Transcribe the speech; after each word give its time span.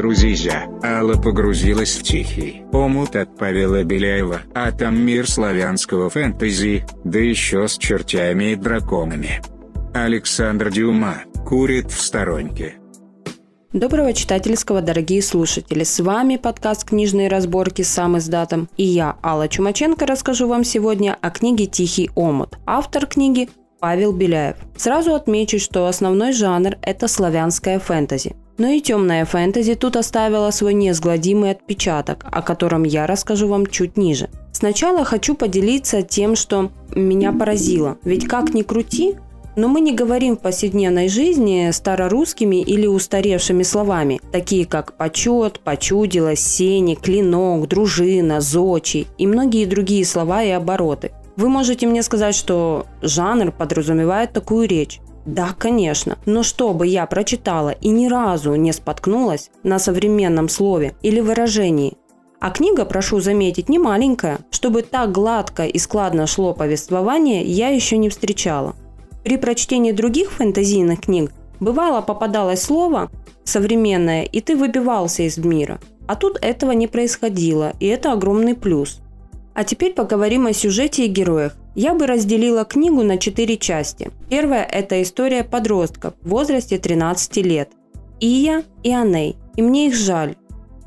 друзья, 0.00 0.66
Алла 0.82 1.20
погрузилась 1.20 1.98
в 1.98 2.02
тихий 2.02 2.62
омут 2.72 3.16
от 3.16 3.36
Павела 3.36 3.84
Беляева, 3.84 4.40
а 4.54 4.72
там 4.72 4.98
мир 4.98 5.30
славянского 5.30 6.08
фэнтези, 6.08 6.86
да 7.04 7.18
еще 7.18 7.68
с 7.68 7.76
чертями 7.76 8.52
и 8.52 8.56
драконами. 8.56 9.42
Александр 9.92 10.70
Дюма 10.70 11.24
курит 11.46 11.90
в 11.90 12.00
сторонке. 12.00 12.76
Доброго 13.74 14.14
читательского, 14.14 14.80
дорогие 14.80 15.20
слушатели! 15.20 15.84
С 15.84 16.00
вами 16.00 16.38
подкаст 16.38 16.88
«Книжные 16.88 17.28
разборки» 17.28 17.82
сам 17.82 18.16
издатом. 18.16 18.70
И 18.78 18.84
я, 18.84 19.16
Алла 19.22 19.48
Чумаченко, 19.48 20.06
расскажу 20.06 20.48
вам 20.48 20.64
сегодня 20.64 21.18
о 21.20 21.30
книге 21.30 21.66
«Тихий 21.66 22.10
омут». 22.14 22.56
Автор 22.64 23.06
книги 23.06 23.50
Павел 23.80 24.12
Беляев. 24.12 24.56
Сразу 24.76 25.14
отмечу, 25.14 25.58
что 25.58 25.86
основной 25.86 26.32
жанр– 26.32 26.76
это 26.82 27.06
славянская 27.06 27.78
фэнтези. 27.78 28.34
Но 28.60 28.68
и 28.68 28.82
темная 28.82 29.24
фэнтези 29.24 29.74
тут 29.74 29.96
оставила 29.96 30.50
свой 30.50 30.74
неизгладимый 30.74 31.52
отпечаток, 31.52 32.26
о 32.30 32.42
котором 32.42 32.82
я 32.82 33.06
расскажу 33.06 33.48
вам 33.48 33.66
чуть 33.66 33.96
ниже. 33.96 34.28
Сначала 34.52 35.02
хочу 35.02 35.34
поделиться 35.34 36.02
тем, 36.02 36.36
что 36.36 36.70
меня 36.94 37.32
поразило. 37.32 37.96
Ведь 38.04 38.28
как 38.28 38.52
ни 38.52 38.60
крути, 38.60 39.16
но 39.56 39.68
мы 39.68 39.80
не 39.80 39.94
говорим 39.94 40.36
в 40.36 40.40
повседневной 40.40 41.08
жизни 41.08 41.70
старорусскими 41.72 42.60
или 42.60 42.86
устаревшими 42.86 43.62
словами, 43.62 44.20
такие 44.30 44.66
как 44.66 44.92
почет, 44.92 45.60
почудилось, 45.60 46.40
сени, 46.40 46.96
клинок, 46.96 47.66
дружина, 47.66 48.42
зочи 48.42 49.06
и 49.16 49.26
многие 49.26 49.64
другие 49.64 50.04
слова 50.04 50.42
и 50.44 50.50
обороты. 50.50 51.12
Вы 51.36 51.48
можете 51.48 51.86
мне 51.86 52.02
сказать, 52.02 52.34
что 52.34 52.84
жанр 53.00 53.52
подразумевает 53.52 54.34
такую 54.34 54.68
речь. 54.68 55.00
Да, 55.26 55.54
конечно. 55.58 56.18
Но 56.26 56.42
чтобы 56.42 56.86
я 56.86 57.06
прочитала 57.06 57.70
и 57.70 57.88
ни 57.88 58.06
разу 58.06 58.54
не 58.54 58.72
споткнулась 58.72 59.50
на 59.62 59.78
современном 59.78 60.48
слове 60.48 60.94
или 61.02 61.20
выражении, 61.20 61.96
а 62.40 62.50
книга, 62.50 62.86
прошу 62.86 63.20
заметить, 63.20 63.68
не 63.68 63.78
маленькая. 63.78 64.38
Чтобы 64.50 64.80
так 64.80 65.12
гладко 65.12 65.66
и 65.66 65.78
складно 65.78 66.26
шло 66.26 66.54
повествование, 66.54 67.44
я 67.44 67.68
еще 67.68 67.98
не 67.98 68.08
встречала. 68.08 68.74
При 69.22 69.36
прочтении 69.36 69.92
других 69.92 70.32
фэнтезийных 70.32 71.02
книг 71.02 71.32
бывало 71.60 72.00
попадалось 72.00 72.62
слово 72.62 73.10
современное, 73.44 74.22
и 74.22 74.40
ты 74.40 74.56
выбивался 74.56 75.24
из 75.24 75.36
мира. 75.36 75.80
А 76.06 76.16
тут 76.16 76.38
этого 76.40 76.72
не 76.72 76.86
происходило, 76.86 77.74
и 77.78 77.86
это 77.86 78.12
огромный 78.12 78.54
плюс. 78.54 79.00
А 79.54 79.64
теперь 79.64 79.94
поговорим 79.94 80.46
о 80.46 80.52
сюжете 80.52 81.06
и 81.06 81.08
героях. 81.08 81.56
Я 81.74 81.94
бы 81.94 82.06
разделила 82.06 82.64
книгу 82.64 83.02
на 83.02 83.18
четыре 83.18 83.56
части. 83.56 84.10
Первая– 84.28 84.64
это 84.72 85.02
история 85.02 85.44
подростков 85.44 86.14
в 86.22 86.28
возрасте 86.28 86.78
13 86.78 87.36
лет. 87.38 87.70
Ия 88.20 88.64
и 88.82 88.92
Аней. 88.92 89.36
И 89.56 89.62
мне 89.62 89.88
их 89.88 89.94
жаль. 89.94 90.36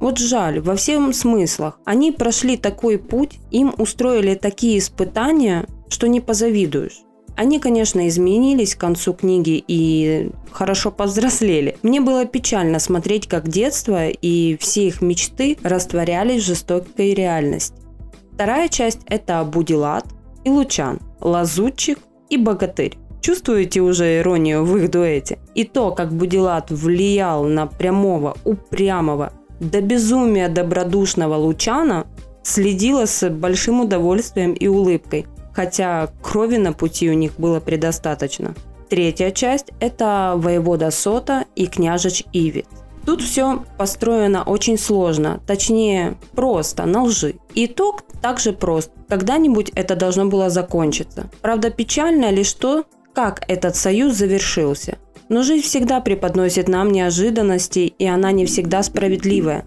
Вот 0.00 0.18
жаль, 0.18 0.60
во 0.60 0.74
всем 0.74 1.12
смыслах. 1.12 1.78
Они 1.84 2.10
прошли 2.10 2.56
такой 2.56 2.98
путь, 2.98 3.38
им 3.50 3.72
устроили 3.78 4.34
такие 4.34 4.78
испытания, 4.78 5.66
что 5.88 6.08
не 6.08 6.20
позавидуешь. 6.20 7.02
Они, 7.36 7.58
конечно, 7.58 8.06
изменились 8.08 8.74
к 8.74 8.80
концу 8.80 9.14
книги 9.14 9.62
и 9.66 10.30
хорошо 10.50 10.90
повзрослели. 10.90 11.76
Мне 11.82 12.00
было 12.00 12.24
печально 12.26 12.78
смотреть, 12.78 13.26
как 13.26 13.48
детство 13.48 14.08
и 14.08 14.56
все 14.58 14.88
их 14.88 15.00
мечты 15.00 15.56
растворялись 15.62 16.42
в 16.42 16.46
жестокой 16.46 17.14
реальности. 17.14 17.81
Вторая 18.34 18.68
часть– 18.68 19.00
это 19.06 19.44
Будилат 19.44 20.06
и 20.44 20.50
Лучан, 20.50 21.00
Лазутчик 21.20 21.98
и 22.30 22.36
Богатырь. 22.36 22.96
Чувствуете 23.20 23.80
уже 23.80 24.18
иронию 24.18 24.64
в 24.64 24.76
их 24.76 24.90
дуэте? 24.90 25.38
И 25.54 25.64
то, 25.64 25.92
как 25.92 26.12
Будилат 26.12 26.70
влиял 26.70 27.44
на 27.44 27.66
прямого, 27.66 28.36
упрямого, 28.44 29.32
до 29.60 29.80
безумия 29.80 30.48
добродушного 30.48 31.36
Лучана, 31.36 32.06
следила 32.42 33.06
с 33.06 33.28
большим 33.30 33.80
удовольствием 33.80 34.54
и 34.54 34.66
улыбкой, 34.66 35.26
хотя 35.52 36.08
крови 36.22 36.56
на 36.56 36.72
пути 36.72 37.08
у 37.10 37.14
них 37.14 37.38
было 37.38 37.60
предостаточно. 37.60 38.54
Третья 38.88 39.30
часть– 39.30 39.68
это 39.80 40.34
воевода 40.36 40.90
Сота 40.90 41.44
и 41.54 41.66
княжич 41.66 42.24
Ивит. 42.32 42.66
Тут 43.04 43.20
все 43.20 43.64
построено 43.78 44.44
очень 44.44 44.78
сложно, 44.78 45.40
точнее 45.46 46.16
просто, 46.32 46.86
на 46.86 47.02
лжи. 47.02 47.34
Итог 47.54 48.04
также 48.20 48.52
прост. 48.52 48.90
Когда-нибудь 49.08 49.70
это 49.74 49.96
должно 49.96 50.26
было 50.26 50.50
закончиться. 50.50 51.28
Правда, 51.40 51.70
печально 51.70 52.30
лишь 52.30 52.52
то, 52.52 52.84
как 53.12 53.42
этот 53.48 53.76
союз 53.76 54.14
завершился. 54.14 54.98
Но 55.28 55.42
жизнь 55.42 55.64
всегда 55.64 56.00
преподносит 56.00 56.68
нам 56.68 56.90
неожиданности, 56.90 57.92
и 57.98 58.06
она 58.06 58.32
не 58.32 58.46
всегда 58.46 58.82
справедливая. 58.82 59.64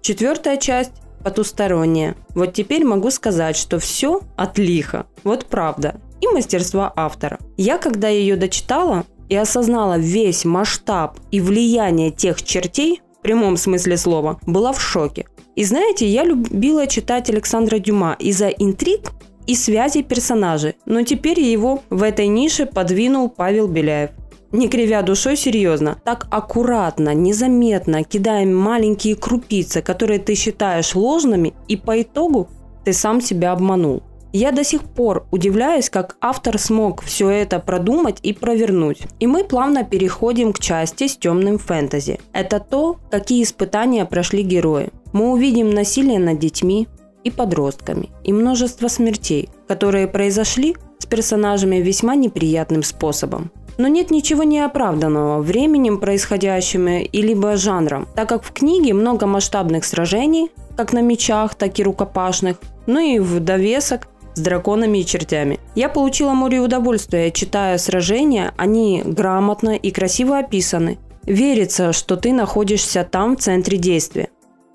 Четвертая 0.00 0.56
часть 0.56 0.92
потусторонняя. 1.22 2.16
Вот 2.34 2.52
теперь 2.52 2.84
могу 2.84 3.10
сказать, 3.10 3.56
что 3.56 3.78
все 3.78 4.22
от 4.36 4.58
лиха. 4.58 5.06
Вот 5.22 5.46
правда. 5.46 6.00
И 6.20 6.28
мастерства 6.28 6.92
автора. 6.94 7.38
Я, 7.56 7.78
когда 7.78 8.08
ее 8.08 8.36
дочитала, 8.36 9.04
и 9.28 9.36
осознала 9.36 9.98
весь 9.98 10.44
масштаб 10.44 11.18
и 11.30 11.40
влияние 11.40 12.10
тех 12.10 12.42
чертей, 12.42 13.00
в 13.18 13.22
прямом 13.22 13.56
смысле 13.56 13.96
слова, 13.96 14.38
была 14.46 14.72
в 14.72 14.80
шоке. 14.80 15.26
И 15.54 15.64
знаете, 15.64 16.06
я 16.06 16.24
любила 16.24 16.86
читать 16.86 17.30
Александра 17.30 17.78
Дюма 17.78 18.16
из-за 18.18 18.48
интриг 18.48 19.12
и 19.46 19.54
связей 19.54 20.02
персонажей, 20.02 20.76
но 20.86 21.02
теперь 21.02 21.40
его 21.40 21.82
в 21.90 22.02
этой 22.02 22.26
нише 22.26 22.66
подвинул 22.66 23.28
Павел 23.28 23.68
Беляев. 23.68 24.10
Не 24.52 24.68
кривя 24.68 25.00
душой, 25.02 25.36
серьезно, 25.36 25.96
так 26.04 26.26
аккуратно, 26.30 27.14
незаметно 27.14 28.04
кидаем 28.04 28.54
маленькие 28.54 29.16
крупицы, 29.16 29.80
которые 29.80 30.18
ты 30.18 30.34
считаешь 30.34 30.94
ложными, 30.94 31.54
и 31.68 31.76
по 31.76 32.02
итогу 32.02 32.48
ты 32.84 32.92
сам 32.92 33.22
себя 33.22 33.52
обманул. 33.52 34.02
Я 34.32 34.50
до 34.50 34.64
сих 34.64 34.82
пор 34.82 35.26
удивляюсь, 35.30 35.90
как 35.90 36.16
автор 36.20 36.58
смог 36.58 37.02
все 37.02 37.28
это 37.28 37.58
продумать 37.58 38.18
и 38.22 38.32
провернуть. 38.32 39.02
И 39.20 39.26
мы 39.26 39.44
плавно 39.44 39.84
переходим 39.84 40.54
к 40.54 40.58
части 40.58 41.06
с 41.06 41.16
темным 41.18 41.58
фэнтези. 41.58 42.18
Это 42.32 42.58
то, 42.58 42.96
какие 43.10 43.42
испытания 43.42 44.06
прошли 44.06 44.42
герои. 44.42 44.88
Мы 45.12 45.30
увидим 45.30 45.70
насилие 45.70 46.18
над 46.18 46.38
детьми 46.38 46.88
и 47.24 47.30
подростками, 47.30 48.08
и 48.24 48.32
множество 48.32 48.88
смертей, 48.88 49.50
которые 49.68 50.08
произошли 50.08 50.76
с 50.98 51.04
персонажами 51.04 51.76
весьма 51.76 52.14
неприятным 52.14 52.82
способом. 52.82 53.50
Но 53.76 53.88
нет 53.88 54.10
ничего 54.10 54.44
неоправданного 54.44 55.42
временем 55.42 55.98
происходящими 55.98 57.04
и 57.04 57.22
либо 57.22 57.56
жанром, 57.56 58.08
так 58.14 58.28
как 58.28 58.44
в 58.44 58.52
книге 58.52 58.94
много 58.94 59.26
масштабных 59.26 59.84
сражений, 59.84 60.50
как 60.76 60.92
на 60.92 61.02
мечах, 61.02 61.54
так 61.54 61.78
и 61.78 61.82
рукопашных, 61.82 62.56
ну 62.86 62.98
и 62.98 63.18
в 63.18 63.40
довесок 63.40 64.08
с 64.34 64.40
драконами 64.40 64.98
и 64.98 65.06
чертями. 65.06 65.60
Я 65.74 65.88
получила 65.88 66.32
море 66.32 66.60
удовольствия, 66.60 67.30
читая 67.30 67.78
сражения, 67.78 68.52
они 68.56 69.02
грамотно 69.04 69.76
и 69.76 69.90
красиво 69.90 70.38
описаны. 70.38 70.98
Верится, 71.24 71.92
что 71.92 72.16
ты 72.16 72.32
находишься 72.32 73.06
там 73.08 73.36
в 73.36 73.40
центре 73.40 73.78
действия. 73.78 74.28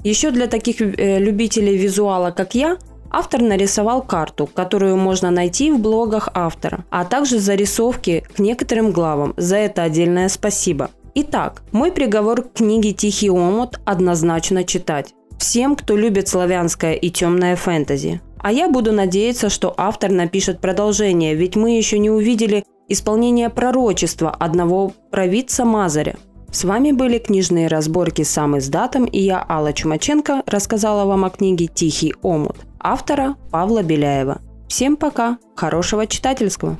Еще 0.04 0.32
для 0.32 0.48
таких 0.48 0.82
э, 0.82 1.20
любителей 1.20 1.76
визуала, 1.76 2.32
как 2.32 2.56
я, 2.56 2.78
автор 3.10 3.42
нарисовал 3.42 4.02
карту, 4.02 4.48
которую 4.48 4.98
можно 4.98 5.32
найти 5.32 5.72
в 5.72 5.80
блогах 5.80 6.30
автора, 6.34 6.86
а 6.90 7.04
также 7.04 7.40
зарисовки 7.40 8.24
к 8.36 8.40
некоторым 8.40 8.92
главам. 8.92 9.34
За 9.38 9.58
это 9.58 9.84
отдельное 9.84 10.30
спасибо. 10.30 10.92
Итак, 11.16 11.64
мой 11.72 11.92
приговор 11.92 12.44
к 12.44 12.54
книге 12.54 12.94
«Тихий 12.94 13.32
омут» 13.32 13.80
однозначно 13.86 14.64
читать. 14.64 15.16
Всем, 15.38 15.76
кто 15.76 15.96
любит 15.96 16.28
славянское 16.28 16.94
и 16.94 17.10
темное 17.10 17.56
фэнтези. 17.56 18.22
А 18.40 18.52
я 18.52 18.70
буду 18.70 18.92
надеяться, 18.92 19.50
что 19.50 19.74
автор 19.78 20.12
напишет 20.12 20.62
продолжение, 20.62 21.36
ведь 21.36 21.56
мы 21.56 21.78
еще 21.78 22.00
не 22.00 22.10
увидели 22.10 22.64
исполнение 22.88 23.50
пророчества 23.50 24.32
одного 24.32 24.94
провидца 25.12 25.66
Мазаря. 25.66 26.16
С 26.52 26.64
вами 26.64 26.92
были 26.92 27.20
книжные 27.20 27.68
разборки 27.68 28.24
сам 28.24 28.58
издатом, 28.58 29.06
и 29.06 29.20
я, 29.20 29.46
Алла 29.48 29.74
Чумаченко, 29.74 30.44
рассказала 30.46 31.06
вам 31.06 31.26
о 31.26 31.30
книге 31.30 31.68
«Тихий 31.68 32.16
омут» 32.22 32.58
автора 32.80 33.36
Павла 33.52 33.84
Беляева. 33.84 34.42
Всем 34.70 34.96
пока, 34.96 35.38
хорошего 35.56 36.08
читательского! 36.08 36.78